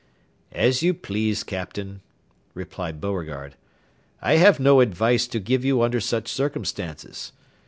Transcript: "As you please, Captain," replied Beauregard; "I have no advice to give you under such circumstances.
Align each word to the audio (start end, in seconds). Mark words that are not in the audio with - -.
"As 0.55 0.81
you 0.81 0.95
please, 0.95 1.43
Captain," 1.43 2.01
replied 2.55 2.99
Beauregard; 2.99 3.55
"I 4.19 4.37
have 4.37 4.59
no 4.59 4.79
advice 4.81 5.27
to 5.27 5.39
give 5.39 5.63
you 5.63 5.83
under 5.83 5.99
such 6.01 6.27
circumstances. 6.27 7.33